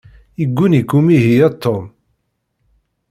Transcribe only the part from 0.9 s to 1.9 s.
umihi a Tom.